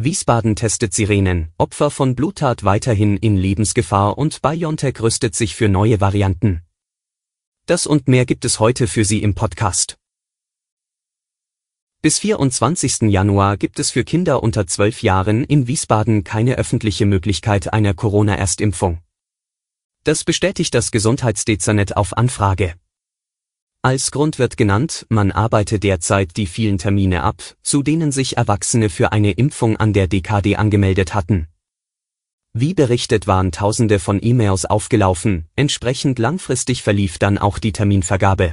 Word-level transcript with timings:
Wiesbaden 0.00 0.54
testet 0.54 0.94
Sirenen, 0.94 1.48
Opfer 1.58 1.90
von 1.90 2.14
Bluttat 2.14 2.62
weiterhin 2.62 3.16
in 3.16 3.36
Lebensgefahr 3.36 4.16
und 4.16 4.42
BioNTech 4.42 5.00
rüstet 5.00 5.34
sich 5.34 5.56
für 5.56 5.68
neue 5.68 6.00
Varianten. 6.00 6.62
Das 7.66 7.84
und 7.84 8.06
mehr 8.06 8.24
gibt 8.24 8.44
es 8.44 8.60
heute 8.60 8.86
für 8.86 9.04
Sie 9.04 9.20
im 9.20 9.34
Podcast. 9.34 9.98
Bis 12.00 12.20
24. 12.20 13.10
Januar 13.10 13.56
gibt 13.56 13.80
es 13.80 13.90
für 13.90 14.04
Kinder 14.04 14.40
unter 14.44 14.68
12 14.68 15.02
Jahren 15.02 15.42
in 15.42 15.66
Wiesbaden 15.66 16.22
keine 16.22 16.54
öffentliche 16.54 17.04
Möglichkeit 17.04 17.72
einer 17.72 17.92
Corona-Erstimpfung. 17.92 19.00
Das 20.04 20.22
bestätigt 20.22 20.74
das 20.74 20.92
Gesundheitsdezernat 20.92 21.96
auf 21.96 22.16
Anfrage. 22.16 22.74
Als 23.88 24.10
Grund 24.10 24.38
wird 24.38 24.58
genannt, 24.58 25.06
man 25.08 25.32
arbeite 25.32 25.78
derzeit 25.78 26.36
die 26.36 26.44
vielen 26.44 26.76
Termine 26.76 27.22
ab, 27.22 27.42
zu 27.62 27.82
denen 27.82 28.12
sich 28.12 28.36
Erwachsene 28.36 28.90
für 28.90 29.12
eine 29.12 29.30
Impfung 29.30 29.78
an 29.78 29.94
der 29.94 30.08
DKD 30.08 30.56
angemeldet 30.56 31.14
hatten. 31.14 31.48
Wie 32.52 32.74
berichtet 32.74 33.26
waren 33.26 33.50
Tausende 33.50 33.98
von 33.98 34.18
E-Mails 34.22 34.66
aufgelaufen, 34.66 35.46
entsprechend 35.56 36.18
langfristig 36.18 36.82
verlief 36.82 37.16
dann 37.16 37.38
auch 37.38 37.58
die 37.58 37.72
Terminvergabe. 37.72 38.52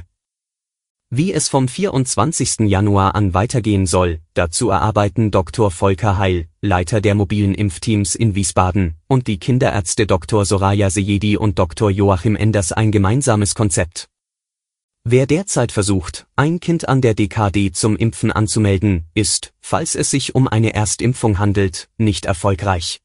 Wie 1.10 1.34
es 1.34 1.50
vom 1.50 1.68
24. 1.68 2.60
Januar 2.60 3.14
an 3.14 3.34
weitergehen 3.34 3.84
soll, 3.84 4.20
dazu 4.32 4.70
erarbeiten 4.70 5.30
Dr. 5.30 5.70
Volker 5.70 6.16
Heil, 6.16 6.48
Leiter 6.62 7.02
der 7.02 7.14
mobilen 7.14 7.54
Impfteams 7.54 8.14
in 8.14 8.34
Wiesbaden, 8.34 8.94
und 9.06 9.26
die 9.26 9.38
Kinderärzte 9.38 10.06
Dr. 10.06 10.46
Soraya 10.46 10.88
Seyedi 10.88 11.36
und 11.36 11.58
Dr. 11.58 11.90
Joachim 11.90 12.36
Enders 12.36 12.72
ein 12.72 12.90
gemeinsames 12.90 13.54
Konzept. 13.54 14.08
Wer 15.08 15.28
derzeit 15.28 15.70
versucht, 15.70 16.26
ein 16.34 16.58
Kind 16.58 16.88
an 16.88 17.00
der 17.00 17.14
DKD 17.14 17.70
zum 17.70 17.96
Impfen 17.96 18.32
anzumelden, 18.32 19.04
ist, 19.14 19.54
falls 19.60 19.94
es 19.94 20.10
sich 20.10 20.34
um 20.34 20.48
eine 20.48 20.74
Erstimpfung 20.74 21.38
handelt, 21.38 21.88
nicht 21.96 22.24
erfolgreich. 22.26 23.00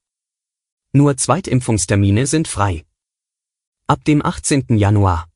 Nur 0.94 1.16
Zweitimpfungstermine 1.16 2.26
sind 2.26 2.48
frei. 2.48 2.86
Ab 3.86 4.04
dem 4.04 4.26
18. 4.26 4.80
Januar. 4.80 5.28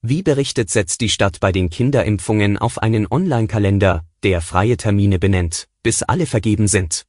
Wie 0.00 0.22
berichtet 0.22 0.70
setzt 0.70 1.02
die 1.02 1.10
Stadt 1.10 1.38
bei 1.38 1.52
den 1.52 1.68
Kinderimpfungen 1.68 2.56
auf 2.56 2.78
einen 2.78 3.06
Online-Kalender, 3.06 4.06
der 4.22 4.40
freie 4.40 4.78
Termine 4.78 5.18
benennt, 5.18 5.68
bis 5.82 6.02
alle 6.02 6.24
vergeben 6.24 6.66
sind. 6.66 7.04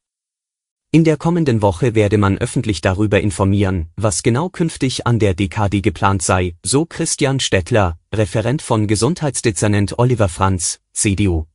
In 0.92 1.04
der 1.04 1.18
kommenden 1.18 1.62
Woche 1.62 1.94
werde 1.94 2.18
man 2.18 2.40
öffentlich 2.40 2.82
darüber 2.82 3.22
informieren, 3.22 3.90
was 3.96 4.24
genau 4.24 4.50
künftig 4.50 5.06
an 5.06 5.20
der 5.20 5.36
DKD 5.36 5.82
geplant 5.82 6.24
sei, 6.24 6.56
so 6.66 6.88
Christian 6.88 7.40
Stettler, 7.40 8.00
Referent 8.12 8.64
von 8.64 8.88
Gesundheitsdezernent 8.88 10.00
Oliver 10.00 10.30
Franz, 10.30 10.80
CDU. 10.92 11.46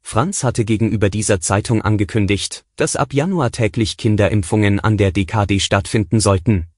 Franz 0.00 0.44
hatte 0.44 0.64
gegenüber 0.64 1.10
dieser 1.10 1.40
Zeitung 1.40 1.82
angekündigt, 1.82 2.64
dass 2.76 2.94
ab 2.94 3.12
Januar 3.12 3.50
täglich 3.50 3.96
Kinderimpfungen 3.96 4.78
an 4.78 4.96
der 4.96 5.10
DKD 5.10 5.58
stattfinden 5.58 6.20
sollten, 6.20 6.68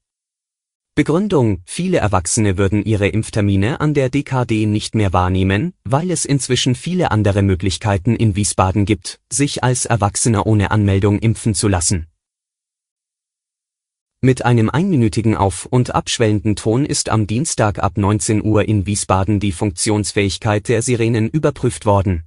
Begründung, 0.99 1.61
viele 1.63 1.99
Erwachsene 1.99 2.57
würden 2.57 2.83
ihre 2.83 3.07
Impftermine 3.07 3.79
an 3.79 3.93
der 3.93 4.09
DKD 4.09 4.65
nicht 4.65 4.95
mehr 4.95 5.13
wahrnehmen, 5.13 5.73
weil 5.85 6.11
es 6.11 6.25
inzwischen 6.25 6.75
viele 6.75 7.11
andere 7.11 7.41
Möglichkeiten 7.41 8.17
in 8.17 8.35
Wiesbaden 8.35 8.83
gibt, 8.83 9.21
sich 9.31 9.63
als 9.63 9.85
Erwachsener 9.85 10.45
ohne 10.45 10.71
Anmeldung 10.71 11.17
impfen 11.19 11.53
zu 11.53 11.69
lassen. 11.69 12.07
Mit 14.19 14.43
einem 14.43 14.69
einminütigen 14.69 15.37
Auf- 15.37 15.67
und 15.67 15.95
abschwellenden 15.95 16.57
Ton 16.57 16.85
ist 16.85 17.07
am 17.07 17.27
Dienstag 17.27 17.79
ab 17.79 17.97
19 17.97 18.43
Uhr 18.43 18.67
in 18.67 18.85
Wiesbaden 18.85 19.39
die 19.39 19.53
Funktionsfähigkeit 19.53 20.67
der 20.67 20.81
Sirenen 20.81 21.29
überprüft 21.29 21.85
worden. 21.85 22.25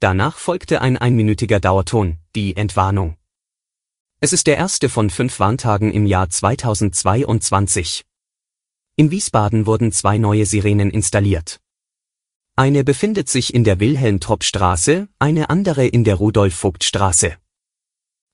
Danach 0.00 0.38
folgte 0.38 0.80
ein 0.80 0.96
einminütiger 0.96 1.60
Dauerton, 1.60 2.16
die 2.34 2.56
Entwarnung. 2.56 3.17
Es 4.20 4.32
ist 4.32 4.48
der 4.48 4.56
erste 4.56 4.88
von 4.88 5.10
fünf 5.10 5.38
Warntagen 5.38 5.92
im 5.92 6.04
Jahr 6.04 6.28
2022. 6.28 8.04
In 8.96 9.12
Wiesbaden 9.12 9.64
wurden 9.64 9.92
zwei 9.92 10.18
neue 10.18 10.44
Sirenen 10.44 10.90
installiert. 10.90 11.60
Eine 12.56 12.82
befindet 12.82 13.28
sich 13.28 13.54
in 13.54 13.62
der 13.62 13.78
Wilhelm-Tropp-Straße, 13.78 15.06
eine 15.20 15.50
andere 15.50 15.86
in 15.86 16.02
der 16.02 16.16
Rudolf-Vogt-Straße. 16.16 17.36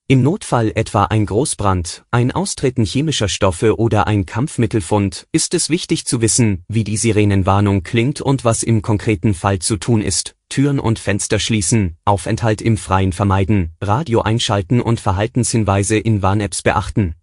Im 0.06 0.20
Notfall 0.20 0.70
etwa 0.74 1.04
ein 1.04 1.24
Großbrand, 1.24 2.04
ein 2.10 2.30
Austreten 2.30 2.84
chemischer 2.84 3.30
Stoffe 3.30 3.78
oder 3.78 4.06
ein 4.06 4.26
Kampfmittelfund, 4.26 5.26
ist 5.32 5.54
es 5.54 5.70
wichtig 5.70 6.04
zu 6.04 6.20
wissen, 6.20 6.62
wie 6.68 6.84
die 6.84 6.98
Sirenenwarnung 6.98 7.84
klingt 7.84 8.20
und 8.20 8.44
was 8.44 8.62
im 8.62 8.82
konkreten 8.82 9.32
Fall 9.32 9.60
zu 9.60 9.78
tun 9.78 10.02
ist. 10.02 10.36
Türen 10.50 10.78
und 10.78 10.98
Fenster 10.98 11.38
schließen, 11.38 11.96
Aufenthalt 12.04 12.60
im 12.60 12.76
Freien 12.76 13.12
vermeiden, 13.12 13.72
Radio 13.80 14.20
einschalten 14.20 14.82
und 14.82 15.00
Verhaltenshinweise 15.00 15.96
in 15.96 16.20
Warn-Apps 16.20 16.60
beachten. 16.60 17.14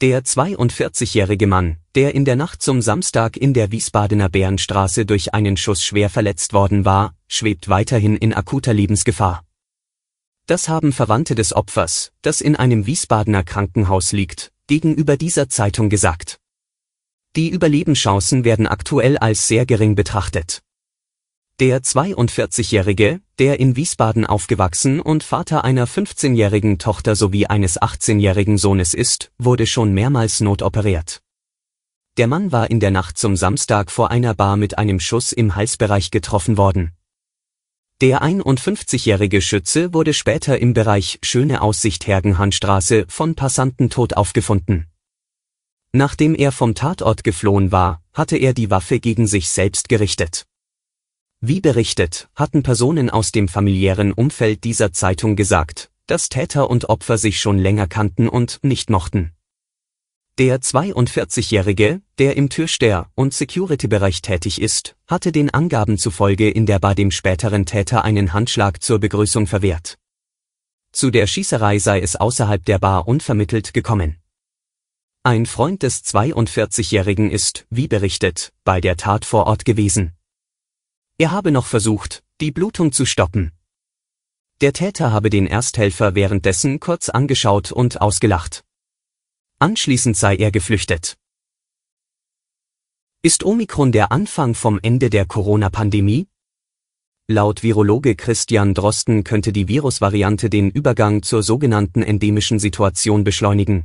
Der 0.00 0.22
42-jährige 0.22 1.48
Mann, 1.48 1.78
der 1.96 2.14
in 2.14 2.24
der 2.24 2.36
Nacht 2.36 2.62
zum 2.62 2.82
Samstag 2.82 3.36
in 3.36 3.52
der 3.52 3.72
Wiesbadener 3.72 4.28
Bärenstraße 4.28 5.06
durch 5.06 5.34
einen 5.34 5.56
Schuss 5.56 5.82
schwer 5.82 6.08
verletzt 6.08 6.52
worden 6.52 6.84
war, 6.84 7.16
schwebt 7.26 7.68
weiterhin 7.68 8.16
in 8.16 8.32
akuter 8.32 8.72
Lebensgefahr. 8.72 9.42
Das 10.50 10.68
haben 10.68 10.92
Verwandte 10.92 11.36
des 11.36 11.54
Opfers, 11.54 12.10
das 12.22 12.40
in 12.40 12.56
einem 12.56 12.84
Wiesbadener 12.84 13.44
Krankenhaus 13.44 14.10
liegt, 14.10 14.50
gegenüber 14.66 15.16
dieser 15.16 15.48
Zeitung 15.48 15.90
gesagt. 15.90 16.40
Die 17.36 17.50
Überlebenschancen 17.50 18.42
werden 18.42 18.66
aktuell 18.66 19.16
als 19.16 19.46
sehr 19.46 19.64
gering 19.64 19.94
betrachtet. 19.94 20.60
Der 21.60 21.82
42-Jährige, 21.82 23.20
der 23.38 23.60
in 23.60 23.76
Wiesbaden 23.76 24.26
aufgewachsen 24.26 24.98
und 24.98 25.22
Vater 25.22 25.62
einer 25.62 25.86
15-jährigen 25.86 26.80
Tochter 26.80 27.14
sowie 27.14 27.46
eines 27.46 27.80
18-jährigen 27.80 28.58
Sohnes 28.58 28.92
ist, 28.92 29.30
wurde 29.38 29.68
schon 29.68 29.94
mehrmals 29.94 30.40
notoperiert. 30.40 31.22
Der 32.16 32.26
Mann 32.26 32.50
war 32.50 32.68
in 32.70 32.80
der 32.80 32.90
Nacht 32.90 33.18
zum 33.18 33.36
Samstag 33.36 33.92
vor 33.92 34.10
einer 34.10 34.34
Bar 34.34 34.56
mit 34.56 34.78
einem 34.78 34.98
Schuss 34.98 35.30
im 35.30 35.54
Halsbereich 35.54 36.10
getroffen 36.10 36.56
worden. 36.56 36.90
Der 38.00 38.22
51-jährige 38.22 39.42
Schütze 39.42 39.92
wurde 39.92 40.14
später 40.14 40.58
im 40.58 40.72
Bereich 40.72 41.18
Schöne 41.22 41.60
Aussicht 41.60 42.06
Hergenhandstraße 42.06 43.04
von 43.08 43.34
Passanten 43.34 43.90
tot 43.90 44.14
aufgefunden. 44.14 44.86
Nachdem 45.92 46.34
er 46.34 46.50
vom 46.50 46.74
Tatort 46.74 47.24
geflohen 47.24 47.72
war, 47.72 48.02
hatte 48.14 48.38
er 48.38 48.54
die 48.54 48.70
Waffe 48.70 49.00
gegen 49.00 49.26
sich 49.26 49.50
selbst 49.50 49.90
gerichtet. 49.90 50.46
Wie 51.42 51.60
berichtet, 51.60 52.30
hatten 52.34 52.62
Personen 52.62 53.10
aus 53.10 53.32
dem 53.32 53.48
familiären 53.48 54.14
Umfeld 54.14 54.64
dieser 54.64 54.94
Zeitung 54.94 55.36
gesagt, 55.36 55.90
dass 56.06 56.30
Täter 56.30 56.70
und 56.70 56.88
Opfer 56.88 57.18
sich 57.18 57.38
schon 57.38 57.58
länger 57.58 57.86
kannten 57.86 58.30
und 58.30 58.60
nicht 58.62 58.88
mochten. 58.88 59.32
Der 60.38 60.60
42-Jährige, 60.60 62.00
der 62.18 62.36
im 62.36 62.48
Türsteher- 62.48 63.10
und 63.14 63.34
Security-Bereich 63.34 64.22
tätig 64.22 64.60
ist, 64.60 64.96
hatte 65.06 65.32
den 65.32 65.50
Angaben 65.50 65.98
zufolge 65.98 66.50
in 66.50 66.64
der 66.66 66.78
Bar 66.78 66.94
dem 66.94 67.10
späteren 67.10 67.66
Täter 67.66 68.04
einen 68.04 68.32
Handschlag 68.32 68.82
zur 68.82 68.98
Begrüßung 68.98 69.46
verwehrt. 69.46 69.98
Zu 70.92 71.10
der 71.10 71.26
Schießerei 71.26 71.78
sei 71.78 72.00
es 72.00 72.16
außerhalb 72.16 72.64
der 72.64 72.78
Bar 72.78 73.06
unvermittelt 73.06 73.74
gekommen. 73.74 74.16
Ein 75.22 75.44
Freund 75.44 75.82
des 75.82 76.04
42-Jährigen 76.06 77.30
ist, 77.30 77.66
wie 77.68 77.88
berichtet, 77.88 78.52
bei 78.64 78.80
der 78.80 78.96
Tat 78.96 79.26
vor 79.26 79.46
Ort 79.46 79.66
gewesen. 79.66 80.12
Er 81.18 81.32
habe 81.32 81.50
noch 81.50 81.66
versucht, 81.66 82.22
die 82.40 82.50
Blutung 82.50 82.92
zu 82.92 83.04
stoppen. 83.04 83.52
Der 84.62 84.72
Täter 84.72 85.12
habe 85.12 85.28
den 85.28 85.46
Ersthelfer 85.46 86.14
währenddessen 86.14 86.80
kurz 86.80 87.10
angeschaut 87.10 87.70
und 87.70 88.00
ausgelacht. 88.00 88.64
Anschließend 89.62 90.16
sei 90.16 90.36
er 90.36 90.50
geflüchtet. 90.50 91.18
Ist 93.20 93.44
Omikron 93.44 93.92
der 93.92 94.10
Anfang 94.10 94.54
vom 94.54 94.80
Ende 94.82 95.10
der 95.10 95.26
Corona-Pandemie? 95.26 96.28
Laut 97.28 97.62
Virologe 97.62 98.16
Christian 98.16 98.72
Drosten 98.72 99.22
könnte 99.22 99.52
die 99.52 99.68
Virusvariante 99.68 100.48
den 100.48 100.70
Übergang 100.70 101.22
zur 101.22 101.42
sogenannten 101.42 102.02
endemischen 102.02 102.58
Situation 102.58 103.22
beschleunigen. 103.22 103.84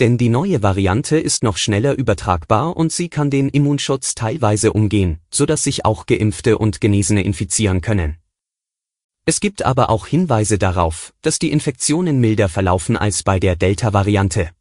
Denn 0.00 0.18
die 0.18 0.30
neue 0.30 0.64
Variante 0.64 1.16
ist 1.16 1.44
noch 1.44 1.58
schneller 1.58 1.96
übertragbar 1.96 2.76
und 2.76 2.90
sie 2.90 3.08
kann 3.08 3.30
den 3.30 3.48
Immunschutz 3.48 4.16
teilweise 4.16 4.72
umgehen, 4.72 5.20
so 5.30 5.46
dass 5.46 5.62
sich 5.62 5.84
auch 5.84 6.06
Geimpfte 6.06 6.58
und 6.58 6.80
Genesene 6.80 7.22
infizieren 7.22 7.82
können. 7.82 8.16
Es 9.26 9.38
gibt 9.38 9.64
aber 9.64 9.90
auch 9.90 10.08
Hinweise 10.08 10.58
darauf, 10.58 11.14
dass 11.22 11.38
die 11.38 11.52
Infektionen 11.52 12.18
milder 12.18 12.48
verlaufen 12.48 12.96
als 12.96 13.22
bei 13.22 13.38
der 13.38 13.54
Delta-Variante. 13.54 14.55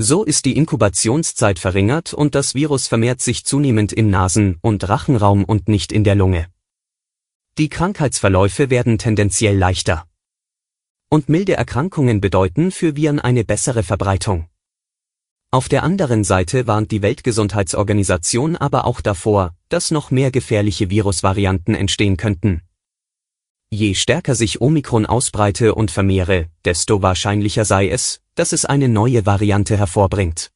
So 0.00 0.22
ist 0.22 0.44
die 0.44 0.56
Inkubationszeit 0.56 1.58
verringert 1.58 2.14
und 2.14 2.36
das 2.36 2.54
Virus 2.54 2.86
vermehrt 2.86 3.20
sich 3.20 3.44
zunehmend 3.44 3.92
im 3.92 4.10
Nasen- 4.10 4.58
und 4.62 4.88
Rachenraum 4.88 5.42
und 5.42 5.68
nicht 5.68 5.90
in 5.90 6.04
der 6.04 6.14
Lunge. 6.14 6.46
Die 7.58 7.68
Krankheitsverläufe 7.68 8.70
werden 8.70 8.98
tendenziell 8.98 9.58
leichter. 9.58 10.06
Und 11.10 11.28
milde 11.28 11.54
Erkrankungen 11.54 12.20
bedeuten 12.20 12.70
für 12.70 12.94
Viren 12.94 13.18
eine 13.18 13.42
bessere 13.42 13.82
Verbreitung. 13.82 14.46
Auf 15.50 15.68
der 15.68 15.82
anderen 15.82 16.22
Seite 16.22 16.68
warnt 16.68 16.92
die 16.92 17.02
Weltgesundheitsorganisation 17.02 18.54
aber 18.56 18.84
auch 18.84 19.00
davor, 19.00 19.56
dass 19.68 19.90
noch 19.90 20.12
mehr 20.12 20.30
gefährliche 20.30 20.90
Virusvarianten 20.90 21.74
entstehen 21.74 22.16
könnten. 22.16 22.62
Je 23.70 23.94
stärker 23.94 24.34
sich 24.34 24.62
Omikron 24.62 25.04
ausbreite 25.04 25.74
und 25.74 25.90
vermehre, 25.90 26.46
desto 26.64 27.02
wahrscheinlicher 27.02 27.66
sei 27.66 27.90
es, 27.90 28.20
dass 28.34 28.52
es 28.52 28.64
eine 28.64 28.88
neue 28.88 29.26
Variante 29.26 29.76
hervorbringt. 29.76 30.50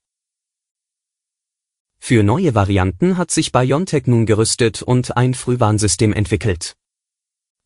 Für 1.99 2.23
neue 2.23 2.55
Varianten 2.55 3.19
hat 3.19 3.31
sich 3.31 3.53
BioNTech 3.53 4.07
nun 4.07 4.25
gerüstet 4.25 4.83
und 4.83 5.17
ein 5.17 5.35
Frühwarnsystem 5.35 6.15
entwickelt. 6.15 6.75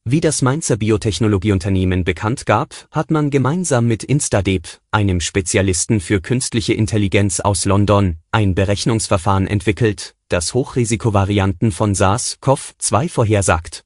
Wie 0.05 0.21
das 0.21 0.43
Mainzer 0.43 0.77
Biotechnologieunternehmen 0.77 2.05
bekannt 2.05 2.45
gab, 2.45 2.75
hat 2.91 3.11
man 3.11 3.31
gemeinsam 3.31 3.87
mit 3.87 4.05
Instadeep, 4.05 4.69
einem 4.91 5.21
Spezialisten 5.21 6.01
für 6.01 6.21
künstliche 6.21 6.75
Intelligenz 6.75 7.41
aus 7.41 7.65
London, 7.65 8.19
ein 8.31 8.55
Berechnungsverfahren 8.55 9.47
entwickelt, 9.47 10.17
das 10.29 10.55
Hochrisikovarianten 10.55 11.73
von 11.73 11.95
SARS-CoV-2 11.95 13.09
vorhersagt. 13.09 13.86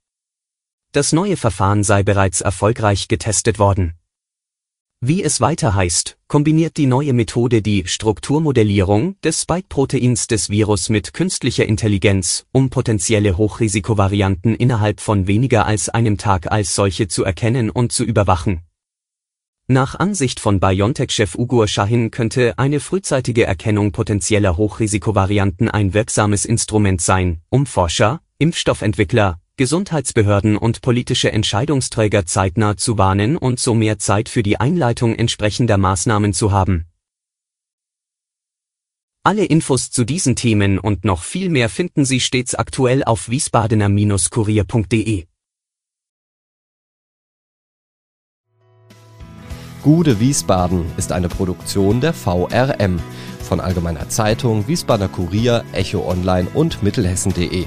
Das 0.92 1.12
neue 1.12 1.37
Verfahren 1.37 1.84
sei 1.84 2.02
bereits 2.02 2.40
erfolgreich 2.40 3.06
getestet 3.06 3.60
worden. 3.60 3.94
Wie 5.00 5.22
es 5.22 5.40
weiter 5.40 5.76
heißt, 5.76 6.19
kombiniert 6.26 6.76
die 6.76 6.87
neue 6.87 7.12
Methode 7.12 7.62
die 7.62 7.87
Strukturmodellierung 7.87 9.14
des 9.22 9.42
Spike-Proteins 9.42 10.26
des 10.26 10.50
Virus 10.50 10.88
mit 10.88 11.14
künstlicher 11.14 11.64
Intelligenz, 11.64 12.44
um 12.50 12.70
potenzielle 12.70 13.38
Hochrisikovarianten 13.38 14.56
innerhalb 14.56 15.00
von 15.00 15.28
weniger 15.28 15.64
als 15.64 15.88
einem 15.88 16.19
Tag 16.19 16.50
als 16.50 16.75
solche 16.75 17.06
zu 17.06 17.22
erkennen 17.22 17.70
und 17.70 17.92
zu 17.92 18.04
überwachen. 18.04 18.62
Nach 19.69 19.94
Ansicht 19.94 20.40
von 20.40 20.58
BioNTech-Chef 20.58 21.37
Ugur 21.37 21.69
Shahin 21.69 22.10
könnte 22.10 22.58
eine 22.58 22.81
frühzeitige 22.81 23.46
Erkennung 23.46 23.92
potenzieller 23.92 24.56
Hochrisikovarianten 24.56 25.70
ein 25.70 25.94
wirksames 25.94 26.44
Instrument 26.44 27.00
sein, 27.00 27.40
um 27.48 27.64
Forscher, 27.64 28.20
Impfstoffentwickler, 28.38 29.39
Gesundheitsbehörden 29.61 30.57
und 30.57 30.81
politische 30.81 31.31
Entscheidungsträger 31.33 32.25
zeitnah 32.25 32.79
zu 32.79 32.97
warnen 32.97 33.37
und 33.37 33.61
so 33.61 33.75
mehr 33.75 33.99
Zeit 33.99 34.31
für 34.31 34.43
die 34.43 34.59
Einleitung 34.59 35.15
entsprechender 35.15 35.77
Maßnahmen 35.77 36.33
zu 36.33 36.51
haben. 36.51 36.87
Alle 39.23 39.45
Infos 39.45 39.91
zu 39.91 40.07
diesen 40.07 40.35
Themen 40.35 40.79
und 40.79 41.05
noch 41.05 41.23
viel 41.23 41.51
mehr 41.51 41.69
finden 41.69 42.07
Sie 42.07 42.21
stets 42.21 42.55
aktuell 42.55 43.05
auf 43.05 43.29
wiesbadener-kurier.de. 43.29 45.27
Gude 49.83 50.21
Wiesbaden 50.21 50.87
ist 50.97 51.12
eine 51.12 51.29
Produktion 51.29 52.01
der 52.01 52.15
VRM 52.15 52.99
von 53.43 53.61
Allgemeiner 53.61 54.09
Zeitung, 54.09 54.67
Wiesbadener 54.69 55.11
Kurier, 55.11 55.67
Echo 55.73 56.09
Online 56.09 56.49
und 56.55 56.83
Mittelhessen.de. 56.83 57.67